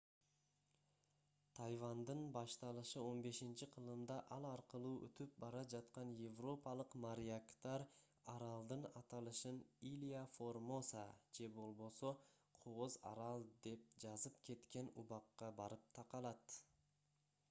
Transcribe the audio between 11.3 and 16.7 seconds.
же болбосо кооз арал деп жазып кеткен убакка барып такалат